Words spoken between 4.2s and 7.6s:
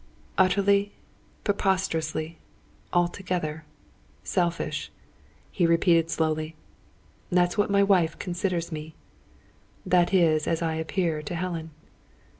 selfish," he repeated slowly. "That is